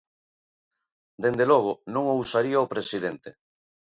[1.23, 3.29] Dende logo, non o usaría o presidente.